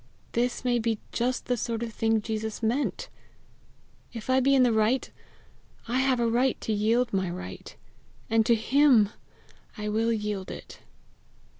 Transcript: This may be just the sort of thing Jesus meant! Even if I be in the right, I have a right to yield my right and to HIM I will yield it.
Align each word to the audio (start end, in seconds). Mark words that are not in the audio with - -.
This 0.31 0.65
may 0.65 0.79
be 0.79 0.97
just 1.11 1.45
the 1.45 1.55
sort 1.55 1.83
of 1.83 1.93
thing 1.93 2.23
Jesus 2.23 2.63
meant! 2.63 3.07
Even 4.13 4.17
if 4.17 4.29
I 4.31 4.39
be 4.39 4.55
in 4.55 4.63
the 4.63 4.73
right, 4.73 5.07
I 5.87 5.99
have 5.99 6.19
a 6.19 6.25
right 6.25 6.59
to 6.61 6.73
yield 6.73 7.13
my 7.13 7.29
right 7.29 7.75
and 8.27 8.43
to 8.47 8.55
HIM 8.55 9.09
I 9.77 9.89
will 9.89 10.11
yield 10.11 10.49
it. 10.49 10.79